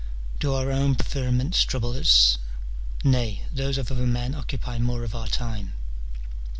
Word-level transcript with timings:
Do 0.39 0.55
our 0.55 0.71
own 0.71 0.95
pre 0.95 1.05
ferments 1.05 1.63
trouble 1.63 1.91
us? 1.91 2.39
nay, 3.03 3.43
those 3.53 3.77
of 3.77 3.91
other 3.91 4.07
men 4.07 4.33
occupy 4.33 4.79
more 4.79 5.03
of 5.03 5.13
our 5.13 5.27
time. 5.27 5.73